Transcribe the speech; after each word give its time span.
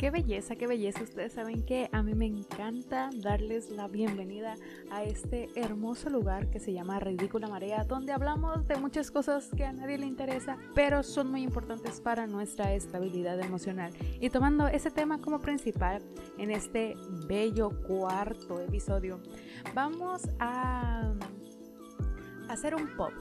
Qué 0.00 0.10
belleza, 0.10 0.56
qué 0.56 0.66
belleza. 0.66 1.02
Ustedes 1.02 1.34
saben 1.34 1.62
que 1.66 1.90
a 1.92 2.02
mí 2.02 2.14
me 2.14 2.24
encanta 2.24 3.10
darles 3.16 3.68
la 3.68 3.86
bienvenida 3.86 4.54
a 4.90 5.04
este 5.04 5.50
hermoso 5.56 6.08
lugar 6.08 6.48
que 6.48 6.58
se 6.58 6.72
llama 6.72 6.98
Ridícula 7.00 7.48
Marea, 7.48 7.84
donde 7.84 8.14
hablamos 8.14 8.66
de 8.66 8.78
muchas 8.78 9.10
cosas 9.10 9.50
que 9.54 9.66
a 9.66 9.74
nadie 9.74 9.98
le 9.98 10.06
interesa, 10.06 10.56
pero 10.74 11.02
son 11.02 11.30
muy 11.30 11.42
importantes 11.42 12.00
para 12.00 12.26
nuestra 12.26 12.72
estabilidad 12.72 13.38
emocional. 13.40 13.92
Y 14.20 14.30
tomando 14.30 14.68
ese 14.68 14.90
tema 14.90 15.20
como 15.20 15.38
principal 15.42 16.02
en 16.38 16.50
este 16.50 16.94
bello 17.28 17.68
cuarto 17.86 18.58
episodio, 18.58 19.20
vamos 19.74 20.22
a 20.38 21.12
hacer 22.48 22.74
un 22.74 22.96
pop. 22.96 23.12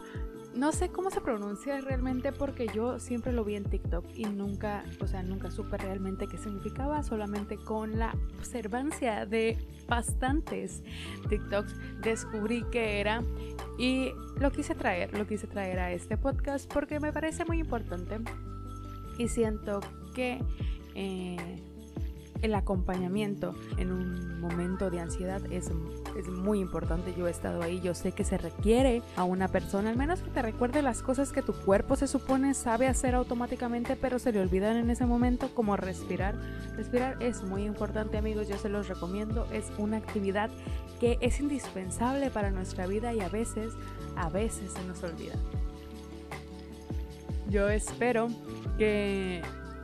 No 0.55 0.71
sé 0.71 0.89
cómo 0.89 1.11
se 1.11 1.21
pronuncia 1.21 1.79
realmente 1.79 2.31
porque 2.31 2.67
yo 2.73 2.99
siempre 2.99 3.31
lo 3.31 3.43
vi 3.43 3.55
en 3.55 3.63
TikTok 3.63 4.05
y 4.15 4.25
nunca, 4.25 4.83
o 4.99 5.07
sea, 5.07 5.21
nunca 5.21 5.51
supe 5.51 5.77
realmente 5.77 6.27
qué 6.27 6.37
significaba, 6.37 7.03
solamente 7.03 7.57
con 7.57 7.99
la 7.99 8.15
observancia 8.37 9.25
de 9.25 9.57
bastantes 9.87 10.83
TikToks 11.29 11.75
descubrí 12.01 12.63
que 12.71 12.99
era 12.99 13.23
y 13.77 14.11
lo 14.39 14.51
quise 14.51 14.75
traer, 14.75 15.15
lo 15.17 15.27
quise 15.27 15.47
traer 15.47 15.79
a 15.79 15.91
este 15.91 16.17
podcast 16.17 16.71
porque 16.71 16.99
me 16.99 17.13
parece 17.13 17.45
muy 17.45 17.59
importante 17.59 18.19
y 19.17 19.27
siento 19.27 19.81
que 20.15 20.43
eh, 20.95 21.68
el 22.41 22.55
acompañamiento 22.55 23.55
en 23.77 23.91
un 23.91 24.39
momento 24.39 24.89
de 24.89 24.99
ansiedad 24.99 25.41
es, 25.51 25.71
es, 26.17 26.27
muy 26.27 26.59
importante. 26.59 27.13
Yo 27.17 27.27
he 27.27 27.31
estado 27.31 27.61
ahí, 27.61 27.81
yo 27.81 27.93
sé 27.93 28.11
que 28.11 28.23
se 28.23 28.37
requiere 28.37 29.01
a 29.15 29.23
una 29.23 29.47
persona, 29.47 29.89
al 29.89 29.97
menos 29.97 30.21
que 30.21 30.29
te 30.29 30.41
recuerde 30.41 30.81
las 30.81 31.01
cosas 31.01 31.31
que 31.31 31.41
tu 31.41 31.53
cuerpo 31.53 31.95
se 31.95 32.07
supone 32.07 32.53
sabe 32.53 32.87
hacer 32.87 33.15
automáticamente, 33.15 33.95
pero 33.95 34.19
se 34.19 34.31
le 34.31 34.39
olvidan 34.39 34.77
en 34.77 34.89
ese 34.89 35.05
momento, 35.05 35.53
como 35.53 35.75
respirar. 35.75 36.35
Respirar 36.75 37.21
es 37.21 37.43
muy 37.43 37.63
importante, 37.63 38.17
amigos, 38.17 38.47
yo 38.47 38.57
se 38.57 38.69
los 38.69 38.87
recomiendo. 38.87 39.45
Es 39.51 39.71
una 39.77 39.97
actividad 39.97 40.49
que 40.99 41.17
es 41.21 41.39
indispensable 41.39 42.29
para 42.29 42.51
nuestra 42.51 42.87
vida 42.87 43.13
y 43.13 43.21
a 43.21 43.29
veces, 43.29 43.73
a 44.15 44.29
veces 44.29 44.73
se 44.73 44.83
nos 44.85 45.03
olvida. 45.03 45.35
Yo 47.49 47.67
espero 47.69 48.27
que 48.77 49.41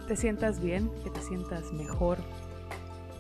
te 0.08 0.16
sientas 0.16 0.61
bien, 0.61 0.92
que 1.03 1.09
te 1.09 1.22
sientas 1.22 1.73
mejor, 1.73 2.20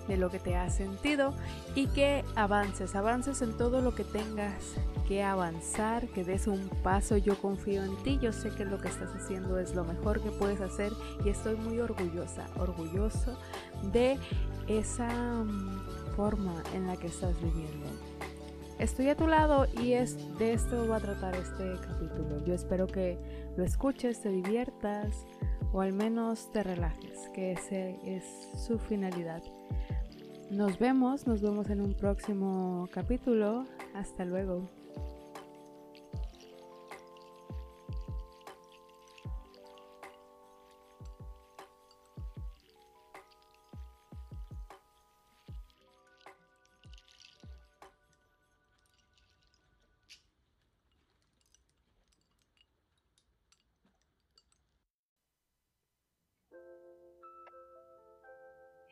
de 0.07 0.17
lo 0.17 0.29
que 0.29 0.39
te 0.39 0.55
has 0.55 0.75
sentido 0.75 1.33
y 1.73 1.87
que 1.87 2.23
avances, 2.35 2.95
avances 2.95 3.41
en 3.41 3.57
todo 3.57 3.81
lo 3.81 3.95
que 3.95 4.03
tengas 4.03 4.75
que 5.07 5.23
avanzar, 5.23 6.07
que 6.07 6.23
des 6.23 6.47
un 6.47 6.69
paso. 6.83 7.17
Yo 7.17 7.39
confío 7.39 7.83
en 7.83 7.95
ti, 8.03 8.19
yo 8.21 8.31
sé 8.33 8.49
que 8.51 8.65
lo 8.65 8.79
que 8.79 8.87
estás 8.87 9.09
haciendo 9.15 9.59
es 9.59 9.75
lo 9.75 9.83
mejor 9.83 10.21
que 10.21 10.31
puedes 10.31 10.61
hacer 10.61 10.91
y 11.23 11.29
estoy 11.29 11.55
muy 11.55 11.79
orgullosa, 11.79 12.47
orgulloso 12.57 13.37
de 13.91 14.17
esa 14.67 15.09
mm, 15.09 16.15
forma 16.15 16.63
en 16.73 16.87
la 16.87 16.97
que 16.97 17.07
estás 17.07 17.35
viviendo. 17.41 17.85
Estoy 18.79 19.07
a 19.07 19.15
tu 19.15 19.27
lado 19.27 19.67
y 19.81 19.93
es 19.93 20.17
de 20.37 20.53
esto 20.53 20.87
va 20.87 20.97
a 20.97 20.99
tratar 20.99 21.35
este 21.35 21.75
capítulo. 21.79 22.43
Yo 22.45 22.53
espero 22.53 22.87
que 22.87 23.17
lo 23.55 23.63
escuches, 23.63 24.21
te 24.21 24.29
diviertas 24.29 25.25
o 25.71 25.81
al 25.81 25.93
menos 25.93 26.51
te 26.51 26.61
relajes, 26.61 27.29
que 27.33 27.53
ese 27.53 27.97
es 28.03 28.23
su 28.57 28.77
finalidad. 28.77 29.41
Nos 30.55 30.79
vemos, 30.79 31.27
nos 31.27 31.41
vemos 31.41 31.69
en 31.69 31.81
un 31.81 31.93
próximo 31.93 32.87
capítulo. 32.93 33.65
Hasta 33.93 34.23
luego. 34.23 34.69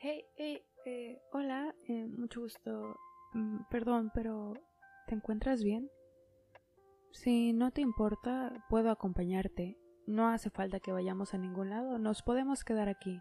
Hey, 0.01 0.25
hey, 0.35 0.61
eh, 0.85 1.21
hola, 1.31 1.73
eh, 1.87 2.07
mucho 2.07 2.41
gusto. 2.41 2.97
Mm, 3.33 3.63
perdón, 3.69 4.11
pero 4.13 4.53
¿te 5.07 5.15
encuentras 5.15 5.63
bien? 5.63 5.89
Si 7.11 7.53
no 7.53 7.71
te 7.71 7.81
importa, 7.81 8.53
puedo 8.69 8.89
acompañarte. 8.91 9.77
No 10.05 10.27
hace 10.27 10.49
falta 10.49 10.79
que 10.79 10.91
vayamos 10.91 11.33
a 11.33 11.37
ningún 11.37 11.69
lado, 11.69 11.97
nos 11.97 12.21
podemos 12.23 12.63
quedar 12.63 12.89
aquí. 12.89 13.19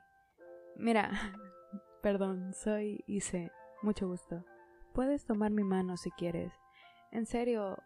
Mira, 0.77 1.11
perdón, 2.03 2.53
soy 2.55 3.05
Ise, 3.06 3.53
mucho 3.83 4.09
gusto. 4.09 4.44
Puedes 4.93 5.25
tomar 5.25 5.50
mi 5.53 5.62
mano 5.62 5.97
si 5.97 6.11
quieres. 6.11 6.53
En 7.12 7.27
serio, 7.27 7.77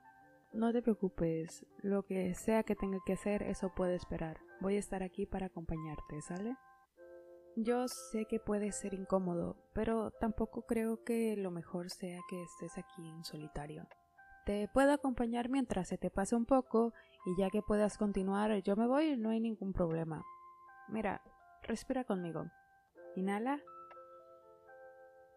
no 0.53 0.73
te 0.73 0.83
preocupes, 0.83 1.67
lo 1.83 2.05
que 2.05 2.35
sea 2.35 2.63
que 2.63 2.77
tenga 2.77 2.99
que 3.05 3.13
hacer, 3.15 3.43
eso 3.43 3.73
puede 3.75 3.95
esperar. 3.95 4.39
Voy 4.61 4.77
a 4.77 4.79
estar 4.79 5.03
aquí 5.03 5.27
para 5.27 5.47
acompañarte, 5.47 6.23
¿sale? 6.23 6.57
Yo 7.59 7.89
sé 7.89 8.27
que 8.27 8.39
puede 8.39 8.71
ser 8.71 8.93
incómodo, 8.93 9.57
pero 9.73 10.11
tampoco 10.11 10.67
creo 10.67 11.03
que 11.05 11.37
lo 11.39 11.51
mejor 11.51 11.89
sea 11.89 12.21
que 12.29 12.43
estés 12.43 12.77
aquí 12.77 13.09
en 13.09 13.25
solitario. 13.25 13.89
Te 14.45 14.69
puedo 14.69 14.93
acompañar 14.93 15.49
mientras 15.49 15.89
se 15.89 15.97
te 15.97 16.11
pase 16.11 16.37
un 16.37 16.45
poco 16.45 16.93
y 17.25 17.35
ya 17.41 17.49
que 17.49 17.63
puedas 17.63 17.97
continuar 17.97 18.63
yo 18.63 18.77
me 18.77 18.87
voy, 18.87 19.17
no 19.17 19.31
hay 19.31 19.41
ningún 19.41 19.73
problema. 19.73 20.23
Mira, 20.89 21.23
respira 21.63 22.05
conmigo. 22.05 22.45
Inhala. 23.17 23.59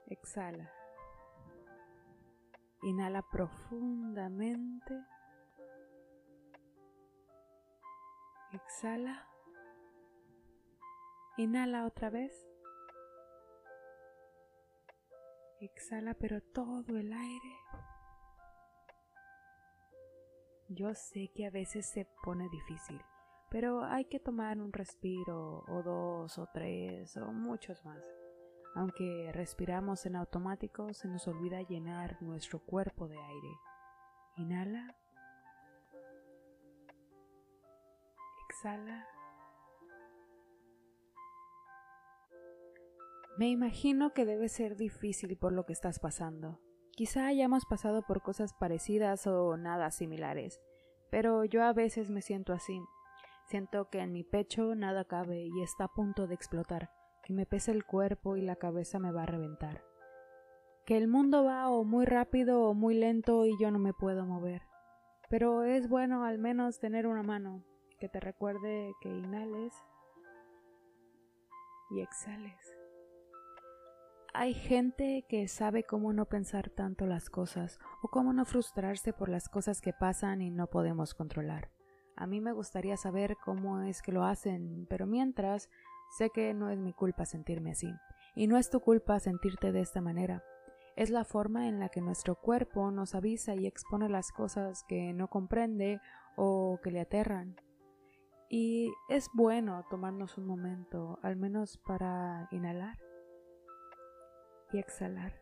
Exhala. 0.08 0.70
Inhala 2.84 3.22
profundamente. 3.32 4.94
Exhala. 8.52 9.29
Inhala 11.40 11.86
otra 11.86 12.10
vez. 12.10 12.34
Exhala 15.62 16.14
pero 16.14 16.42
todo 16.42 16.98
el 16.98 17.14
aire. 17.14 17.56
Yo 20.68 20.94
sé 20.94 21.32
que 21.34 21.48
a 21.48 21.50
veces 21.50 21.86
se 21.86 22.06
pone 22.26 22.50
difícil, 22.50 23.00
pero 23.50 23.86
hay 23.86 24.04
que 24.04 24.20
tomar 24.20 24.60
un 24.60 24.74
respiro 24.74 25.64
o 25.66 25.82
dos 25.82 26.38
o 26.38 26.50
tres 26.54 27.16
o 27.16 27.32
muchos 27.32 27.86
más. 27.86 28.04
Aunque 28.76 29.32
respiramos 29.32 30.06
en 30.06 30.18
automático, 30.18 30.94
se 30.94 31.08
nos 31.08 31.26
olvida 31.26 31.62
llenar 31.62 32.22
nuestro 32.22 32.60
cuerpo 32.60 33.08
de 33.08 33.18
aire. 33.18 33.52
Inhala. 34.36 34.94
Exhala. 38.50 39.19
Me 43.40 43.48
imagino 43.48 44.12
que 44.12 44.26
debe 44.26 44.50
ser 44.50 44.76
difícil 44.76 45.38
por 45.38 45.54
lo 45.54 45.66
que 45.66 45.72
estás 45.72 45.98
pasando. 46.00 46.60
Quizá 46.92 47.26
hayamos 47.26 47.66
pasado 47.66 48.02
por 48.06 48.22
cosas 48.22 48.54
parecidas 48.54 49.28
o 49.28 49.56
nada 49.56 49.92
similares, 49.92 50.60
pero 51.10 51.46
yo 51.46 51.64
a 51.64 51.72
veces 51.72 52.10
me 52.10 52.22
siento 52.22 52.52
así. 52.52 52.82
Siento 53.46 53.90
que 53.90 54.00
en 54.00 54.12
mi 54.12 54.26
pecho 54.26 54.76
nada 54.76 55.06
cabe 55.06 55.46
y 55.46 55.62
está 55.62 55.86
a 55.86 55.94
punto 55.94 56.28
de 56.28 56.36
explotar, 56.36 56.90
que 57.24 57.32
me 57.32 57.46
pesa 57.46 57.72
el 57.72 57.86
cuerpo 57.86 58.36
y 58.36 58.42
la 58.42 58.58
cabeza 58.58 59.00
me 59.00 59.14
va 59.14 59.24
a 59.24 59.28
reventar. 59.28 59.86
Que 60.86 60.98
el 60.98 61.08
mundo 61.08 61.46
va 61.46 61.70
o 61.70 61.86
muy 61.86 62.06
rápido 62.06 62.64
o 62.64 62.74
muy 62.74 62.94
lento 62.94 63.46
y 63.46 63.58
yo 63.58 63.72
no 63.72 63.80
me 63.80 63.94
puedo 63.94 64.26
mover. 64.26 64.64
Pero 65.30 65.64
es 65.64 65.88
bueno 65.88 66.26
al 66.26 66.40
menos 66.40 66.82
tener 66.82 67.08
una 67.08 67.24
mano 67.24 67.64
que 68.02 68.10
te 68.10 68.20
recuerde 68.20 68.92
que 69.00 69.08
inhales 69.08 69.74
y 71.92 72.02
exhales. 72.02 72.79
Hay 74.34 74.54
gente 74.54 75.26
que 75.28 75.48
sabe 75.48 75.84
cómo 75.84 76.14
no 76.14 76.26
pensar 76.26 76.70
tanto 76.70 77.08
las 77.08 77.32
cosas 77.32 77.80
o 78.04 78.10
cómo 78.10 78.32
no 78.32 78.46
frustrarse 78.46 79.12
por 79.12 79.28
las 79.28 79.50
cosas 79.50 79.82
que 79.82 79.92
pasan 79.92 80.44
y 80.44 80.52
no 80.52 80.68
podemos 80.68 81.16
controlar. 81.16 81.72
A 82.16 82.28
mí 82.28 82.40
me 82.40 82.52
gustaría 82.52 82.96
saber 82.96 83.38
cómo 83.44 83.82
es 83.82 84.04
que 84.04 84.12
lo 84.12 84.24
hacen, 84.24 84.86
pero 84.88 85.08
mientras 85.08 85.70
sé 86.16 86.30
que 86.30 86.54
no 86.54 86.70
es 86.70 86.78
mi 86.78 86.94
culpa 86.94 87.26
sentirme 87.26 87.72
así, 87.72 87.92
y 88.36 88.46
no 88.46 88.58
es 88.58 88.70
tu 88.70 88.82
culpa 88.82 89.20
sentirte 89.20 89.72
de 89.72 89.82
esta 89.82 90.00
manera. 90.00 90.44
Es 90.96 91.10
la 91.10 91.24
forma 91.24 91.68
en 91.68 91.80
la 91.80 91.90
que 91.90 92.02
nuestro 92.02 92.36
cuerpo 92.36 92.92
nos 92.92 93.16
avisa 93.16 93.56
y 93.56 93.66
expone 93.66 94.10
las 94.10 94.32
cosas 94.32 94.84
que 94.88 95.12
no 95.12 95.28
comprende 95.30 96.02
o 96.36 96.80
que 96.84 96.92
le 96.92 97.00
aterran. 97.00 97.56
Y 98.48 98.92
es 99.08 99.28
bueno 99.34 99.86
tomarnos 99.90 100.38
un 100.38 100.46
momento, 100.46 101.18
al 101.24 101.36
menos 101.36 101.78
para 101.78 102.48
inhalar 102.52 103.09
y 104.72 104.80
exhalar. 104.80 105.34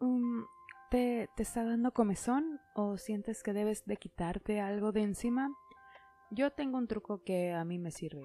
Um, 0.00 0.46
¿te, 0.90 1.28
¿Te 1.36 1.42
está 1.42 1.64
dando 1.64 1.92
comezón 1.92 2.60
o 2.74 2.96
sientes 2.98 3.42
que 3.42 3.52
debes 3.52 3.84
de 3.86 3.96
quitarte 3.96 4.60
algo 4.60 4.92
de 4.92 5.02
encima? 5.02 5.54
Yo 6.30 6.50
tengo 6.50 6.78
un 6.78 6.88
truco 6.88 7.22
que 7.22 7.52
a 7.52 7.64
mí 7.64 7.78
me 7.78 7.90
sirve. 7.90 8.22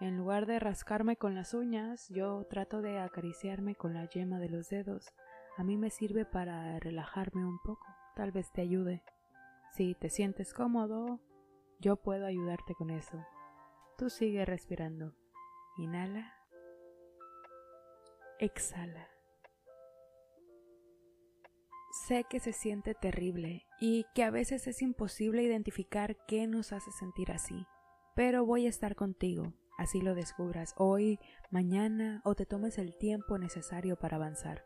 En 0.00 0.16
lugar 0.16 0.46
de 0.46 0.58
rascarme 0.58 1.16
con 1.16 1.34
las 1.34 1.54
uñas, 1.54 2.08
yo 2.08 2.44
trato 2.50 2.82
de 2.82 2.98
acariciarme 2.98 3.74
con 3.76 3.94
la 3.94 4.08
yema 4.08 4.38
de 4.38 4.48
los 4.48 4.68
dedos. 4.68 5.14
A 5.56 5.62
mí 5.62 5.76
me 5.76 5.90
sirve 5.90 6.24
para 6.24 6.78
relajarme 6.80 7.46
un 7.46 7.58
poco. 7.60 7.86
Tal 8.16 8.32
vez 8.32 8.50
te 8.50 8.60
ayude. 8.60 9.02
Si 9.72 9.94
te 9.94 10.10
sientes 10.10 10.52
cómodo, 10.52 11.20
yo 11.80 11.96
puedo 11.96 12.26
ayudarte 12.26 12.74
con 12.74 12.90
eso. 12.90 13.24
Tú 13.96 14.10
sigue 14.10 14.44
respirando. 14.44 15.14
Inhala. 15.76 16.33
Exhala. 18.40 19.08
Sé 22.08 22.24
que 22.28 22.40
se 22.40 22.52
siente 22.52 22.94
terrible 22.94 23.64
y 23.80 24.04
que 24.14 24.24
a 24.24 24.30
veces 24.30 24.66
es 24.66 24.82
imposible 24.82 25.44
identificar 25.44 26.16
qué 26.26 26.48
nos 26.48 26.72
hace 26.72 26.90
sentir 26.90 27.30
así, 27.30 27.64
pero 28.16 28.44
voy 28.44 28.66
a 28.66 28.68
estar 28.68 28.96
contigo, 28.96 29.54
así 29.78 30.00
lo 30.00 30.16
descubras 30.16 30.74
hoy, 30.76 31.20
mañana 31.50 32.20
o 32.24 32.34
te 32.34 32.44
tomes 32.44 32.78
el 32.78 32.96
tiempo 32.98 33.38
necesario 33.38 33.96
para 33.96 34.16
avanzar, 34.16 34.64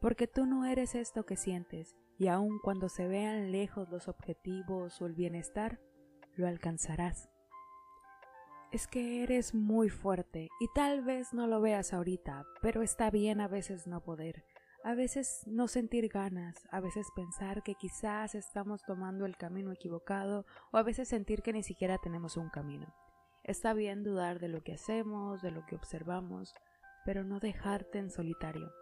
porque 0.00 0.26
tú 0.26 0.46
no 0.46 0.64
eres 0.64 0.94
esto 0.94 1.26
que 1.26 1.36
sientes 1.36 1.94
y 2.18 2.28
aun 2.28 2.58
cuando 2.60 2.88
se 2.88 3.06
vean 3.06 3.52
lejos 3.52 3.90
los 3.90 4.08
objetivos 4.08 5.02
o 5.02 5.06
el 5.06 5.14
bienestar, 5.14 5.80
lo 6.34 6.46
alcanzarás. 6.46 7.31
Es 8.72 8.86
que 8.86 9.22
eres 9.22 9.54
muy 9.54 9.90
fuerte 9.90 10.48
y 10.58 10.66
tal 10.74 11.02
vez 11.02 11.32
no 11.32 11.46
lo 11.46 11.60
veas 11.60 11.92
ahorita, 11.92 12.46
pero 12.62 12.82
está 12.82 13.10
bien 13.10 13.40
a 13.40 13.48
veces 13.48 13.86
no 13.86 14.02
poder 14.02 14.44
a 14.84 14.94
veces 14.94 15.42
no 15.46 15.68
sentir 15.68 16.08
ganas, 16.08 16.56
a 16.70 16.80
veces 16.80 17.06
pensar 17.14 17.62
que 17.62 17.74
quizás 17.74 18.34
estamos 18.34 18.82
tomando 18.82 19.26
el 19.26 19.36
camino 19.36 19.72
equivocado 19.72 20.44
o 20.72 20.76
a 20.76 20.82
veces 20.82 21.08
sentir 21.08 21.42
que 21.42 21.52
ni 21.52 21.62
siquiera 21.62 21.98
tenemos 21.98 22.36
un 22.36 22.50
camino. 22.50 22.92
Está 23.44 23.74
bien 23.74 24.02
dudar 24.02 24.40
de 24.40 24.48
lo 24.48 24.62
que 24.62 24.74
hacemos, 24.74 25.40
de 25.42 25.52
lo 25.52 25.64
que 25.66 25.76
observamos, 25.76 26.52
pero 27.04 27.24
no 27.24 27.38
dejarte 27.38 27.98
en 27.98 28.10
solitario. 28.10 28.72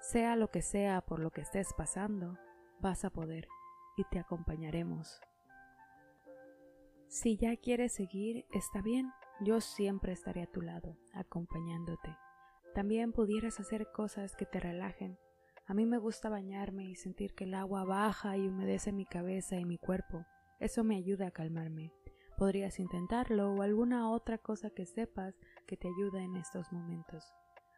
Sea 0.00 0.36
lo 0.36 0.50
que 0.50 0.62
sea 0.62 1.00
por 1.00 1.18
lo 1.18 1.30
que 1.30 1.40
estés 1.40 1.72
pasando, 1.74 2.38
vas 2.80 3.04
a 3.04 3.10
poder 3.10 3.48
y 3.96 4.04
te 4.04 4.18
acompañaremos. 4.18 5.20
Si 7.08 7.38
ya 7.38 7.56
quieres 7.56 7.94
seguir, 7.94 8.44
está 8.52 8.82
bien, 8.82 9.10
yo 9.40 9.60
siempre 9.60 10.12
estaré 10.12 10.42
a 10.42 10.50
tu 10.50 10.60
lado, 10.60 10.96
acompañándote. 11.14 12.16
También 12.74 13.12
pudieras 13.12 13.60
hacer 13.60 13.90
cosas 13.92 14.36
que 14.36 14.46
te 14.46 14.60
relajen 14.60 15.18
a 15.68 15.74
mí 15.74 15.84
me 15.84 15.98
gusta 15.98 16.30
bañarme 16.30 16.86
y 16.86 16.94
sentir 16.94 17.34
que 17.34 17.44
el 17.44 17.52
agua 17.52 17.84
baja 17.84 18.38
y 18.38 18.48
humedece 18.48 18.90
mi 18.90 19.04
cabeza 19.04 19.56
y 19.56 19.66
mi 19.66 19.76
cuerpo. 19.76 20.24
Eso 20.60 20.82
me 20.82 20.96
ayuda 20.96 21.26
a 21.26 21.30
calmarme. 21.30 21.92
Podrías 22.38 22.78
intentarlo 22.80 23.52
o 23.52 23.60
alguna 23.60 24.10
otra 24.10 24.38
cosa 24.38 24.70
que 24.70 24.86
sepas 24.86 25.38
que 25.66 25.76
te 25.76 25.86
ayuda 25.86 26.22
en 26.22 26.36
estos 26.36 26.72
momentos. 26.72 27.22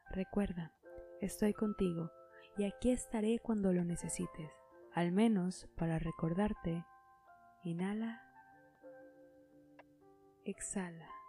Recuerda, 0.09 0.73
estoy 1.21 1.53
contigo 1.53 2.13
y 2.57 2.63
aquí 2.63 2.93
estaré 2.93 3.41
cuando 3.41 3.73
lo 3.73 3.85
necesites, 3.85 4.53
al 4.95 5.11
menos 5.11 5.69
para 5.77 5.99
recordarte. 5.99 6.85
Inhala. 7.65 8.23
Exhala. 10.45 11.20